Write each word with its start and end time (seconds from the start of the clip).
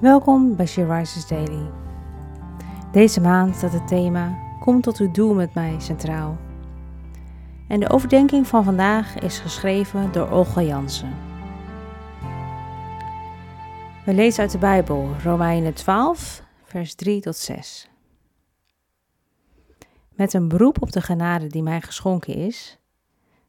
Welkom 0.00 0.56
bij 0.56 0.66
She 0.66 0.94
Rises 0.94 1.26
Daily. 1.26 1.70
Deze 2.92 3.20
maand 3.20 3.56
staat 3.56 3.72
het 3.72 3.88
thema 3.88 4.38
Kom 4.60 4.80
tot 4.80 4.98
uw 4.98 5.10
doel 5.10 5.34
met 5.34 5.54
mij 5.54 5.74
centraal. 5.80 6.38
En 7.68 7.80
de 7.80 7.88
overdenking 7.88 8.46
van 8.46 8.64
vandaag 8.64 9.18
is 9.18 9.38
geschreven 9.38 10.12
door 10.12 10.30
Olga 10.30 10.62
Jansen. 10.62 11.14
We 14.04 14.14
lezen 14.14 14.42
uit 14.42 14.50
de 14.50 14.58
Bijbel 14.58 15.08
Romeinen 15.22 15.74
12, 15.74 16.42
vers 16.64 16.94
3 16.94 17.20
tot 17.20 17.36
6. 17.36 17.90
Met 20.14 20.32
een 20.32 20.48
beroep 20.48 20.82
op 20.82 20.92
de 20.92 21.00
genade 21.00 21.46
die 21.46 21.62
mij 21.62 21.80
geschonken 21.80 22.34
is, 22.34 22.78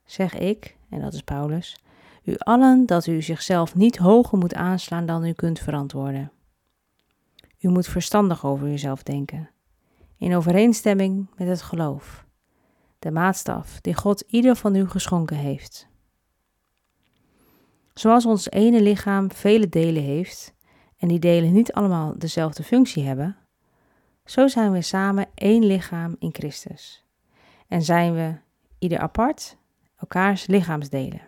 zeg 0.05 0.34
ik, 0.34 0.77
en 0.89 1.02
dat 1.02 1.13
is 1.13 1.21
Paulus, 1.21 1.84
u 2.23 2.36
allen 2.38 2.86
dat 2.86 3.07
u 3.07 3.21
zichzelf 3.21 3.75
niet 3.75 3.97
hoger 3.97 4.38
moet 4.38 4.54
aanslaan 4.54 5.05
dan 5.05 5.25
u 5.25 5.34
kunt 5.34 5.59
verantwoorden. 5.59 6.31
U 7.59 7.70
moet 7.70 7.88
verstandig 7.88 8.45
over 8.45 8.68
uzelf 8.68 9.04
denken, 9.04 9.49
in 10.18 10.36
overeenstemming 10.36 11.30
met 11.38 11.48
het 11.48 11.62
geloof, 11.62 12.26
de 12.99 13.12
maatstaf 13.12 13.82
die 13.82 13.94
God 13.94 14.23
ieder 14.27 14.55
van 14.55 14.76
u 14.76 14.88
geschonken 14.88 15.38
heeft. 15.38 15.88
Zoals 17.94 18.26
ons 18.26 18.49
ene 18.49 18.82
lichaam 18.82 19.32
vele 19.32 19.70
delen 19.70 20.04
heeft 20.04 20.54
en 20.98 21.08
die 21.08 21.20
delen 21.20 21.52
niet 21.52 21.73
allemaal 21.73 22.18
dezelfde 22.18 22.63
functie 22.63 23.04
hebben, 23.04 23.38
zo 24.26 24.48
zijn 24.48 24.71
we 24.71 24.82
samen 24.82 25.27
één 25.35 25.66
lichaam 25.66 26.16
in 26.20 26.34
Christus 26.34 27.05
en 27.68 27.82
zijn 27.82 28.13
we, 28.13 28.35
ieder 28.80 28.99
apart, 28.99 29.57
elkaars 29.96 30.48
lichaamsdelen. 30.48 31.21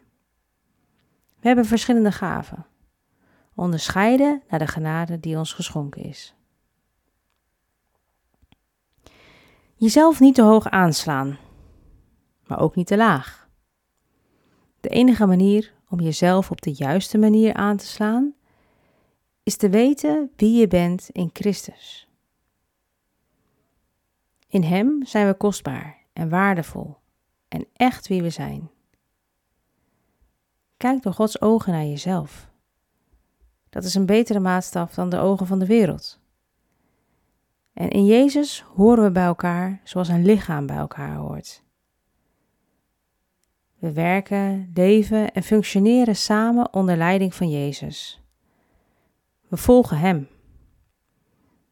We 1.39 1.47
hebben 1.47 1.65
verschillende 1.65 2.11
gaven, 2.11 2.65
onderscheiden 3.55 4.41
naar 4.49 4.59
de 4.59 4.67
genade 4.67 5.19
die 5.19 5.37
ons 5.37 5.53
geschonken 5.53 6.03
is. 6.03 6.35
Jezelf 9.75 10.19
niet 10.19 10.35
te 10.35 10.41
hoog 10.41 10.69
aanslaan, 10.69 11.37
maar 12.47 12.59
ook 12.59 12.75
niet 12.75 12.87
te 12.87 12.97
laag. 12.97 13.49
De 14.79 14.89
enige 14.89 15.25
manier 15.25 15.73
om 15.89 15.99
jezelf 15.99 16.51
op 16.51 16.61
de 16.61 16.73
juiste 16.73 17.17
manier 17.17 17.53
aan 17.53 17.77
te 17.77 17.85
slaan, 17.85 18.33
is 19.43 19.57
te 19.57 19.69
weten 19.69 20.31
wie 20.35 20.59
je 20.59 20.67
bent 20.67 21.09
in 21.11 21.29
Christus. 21.33 22.07
In 24.47 24.63
Hem 24.63 25.05
zijn 25.05 25.27
we 25.27 25.33
kostbaar 25.33 25.97
en 26.13 26.29
waardevol 26.29 26.97
en 27.47 27.67
echt 27.73 28.07
wie 28.07 28.21
we 28.21 28.29
zijn. 28.29 28.69
Kijk 30.77 31.01
door 31.01 31.13
Gods 31.13 31.41
ogen 31.41 31.71
naar 31.71 31.85
jezelf. 31.85 32.50
Dat 33.71 33.83
is 33.83 33.95
een 33.95 34.05
betere 34.05 34.39
maatstaf 34.39 34.93
dan 34.93 35.09
de 35.09 35.17
ogen 35.17 35.47
van 35.47 35.59
de 35.59 35.65
wereld. 35.65 36.19
En 37.73 37.89
in 37.89 38.05
Jezus 38.05 38.65
horen 38.75 39.03
we 39.03 39.11
bij 39.11 39.23
elkaar 39.23 39.81
zoals 39.83 40.07
een 40.07 40.25
lichaam 40.25 40.65
bij 40.65 40.75
elkaar 40.75 41.15
hoort. 41.15 41.63
We 43.77 43.91
werken, 43.91 44.71
leven 44.73 45.31
en 45.33 45.43
functioneren 45.43 46.15
samen 46.15 46.73
onder 46.73 46.97
leiding 46.97 47.35
van 47.35 47.49
Jezus. 47.49 48.21
We 49.47 49.57
volgen 49.57 49.97
Hem. 49.97 50.27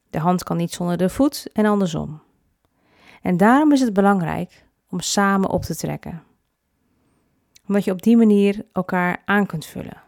De 0.10 0.20
hand 0.20 0.44
kan 0.44 0.58
niet 0.58 0.72
zonder 0.72 0.98
de 0.98 1.10
voet 1.10 1.50
en 1.54 1.66
andersom. 1.66 2.22
En 3.22 3.38
daarom 3.38 3.72
is 3.72 3.82
het 3.82 3.94
belangrijk 3.94 4.66
om 4.90 5.00
samen 5.00 5.50
op 5.50 5.62
te 5.62 5.76
trekken. 5.76 6.24
Omdat 7.68 7.84
je 7.84 7.92
op 7.92 8.02
die 8.02 8.18
manier 8.18 8.66
elkaar 8.72 9.22
aan 9.26 9.46
kunt 9.46 9.66
vullen. 9.66 10.08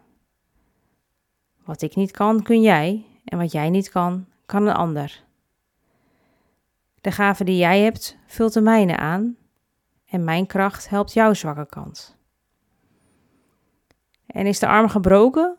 Wat 1.63 1.81
ik 1.81 1.95
niet 1.95 2.11
kan, 2.11 2.43
kun 2.43 2.61
jij. 2.61 3.05
En 3.25 3.37
wat 3.37 3.51
jij 3.51 3.69
niet 3.69 3.89
kan, 3.89 4.25
kan 4.45 4.67
een 4.67 4.75
ander. 4.75 5.23
De 7.01 7.11
gave 7.11 7.43
die 7.43 7.57
jij 7.57 7.79
hebt, 7.79 8.17
vult 8.25 8.53
de 8.53 8.61
mijne 8.61 8.97
aan. 8.97 9.35
En 10.05 10.23
mijn 10.23 10.47
kracht 10.47 10.89
helpt 10.89 11.13
jouw 11.13 11.33
zwakke 11.33 11.65
kant. 11.65 12.17
En 14.25 14.45
is 14.45 14.59
de 14.59 14.67
arm 14.67 14.89
gebroken, 14.89 15.57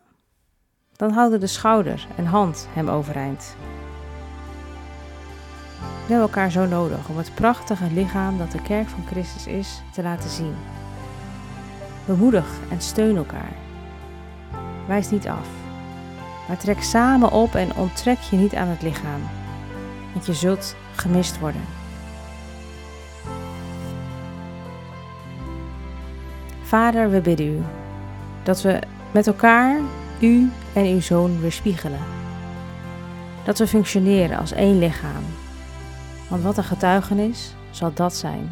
dan 0.95 1.11
houden 1.11 1.39
de 1.39 1.47
schouder 1.47 2.07
en 2.15 2.25
hand 2.25 2.67
hem 2.69 2.89
overeind. 2.89 3.55
We 5.79 6.09
hebben 6.09 6.27
elkaar 6.27 6.51
zo 6.51 6.65
nodig 6.65 7.09
om 7.09 7.17
het 7.17 7.35
prachtige 7.35 7.91
lichaam 7.91 8.37
dat 8.37 8.51
de 8.51 8.61
kerk 8.61 8.87
van 8.87 9.05
Christus 9.05 9.47
is 9.47 9.81
te 9.93 10.01
laten 10.01 10.29
zien. 10.29 10.55
Bemoedig 12.05 12.59
en 12.71 12.81
steun 12.81 13.15
elkaar. 13.15 13.53
Wijs 14.87 15.09
niet 15.09 15.27
af, 15.27 15.47
maar 16.47 16.57
trek 16.57 16.83
samen 16.83 17.31
op 17.31 17.55
en 17.55 17.75
onttrek 17.75 18.19
je 18.19 18.37
niet 18.37 18.55
aan 18.55 18.67
het 18.67 18.81
lichaam, 18.81 19.21
want 20.13 20.25
je 20.25 20.33
zult 20.33 20.75
gemist 20.95 21.39
worden. 21.39 21.61
Vader, 26.63 27.09
we 27.09 27.21
bidden 27.21 27.47
u 27.47 27.61
dat 28.43 28.61
we 28.61 28.79
met 29.11 29.27
elkaar 29.27 29.79
u 30.19 30.51
en 30.73 30.85
uw 30.85 31.01
zoon 31.01 31.39
weerspiegelen. 31.39 31.99
Dat 33.43 33.57
we 33.57 33.67
functioneren 33.67 34.37
als 34.37 34.51
één 34.51 34.79
lichaam 34.79 35.23
want 36.33 36.45
wat 36.45 36.57
een 36.57 36.63
getuigenis 36.63 37.53
zal 37.69 37.93
dat 37.93 38.15
zijn. 38.15 38.51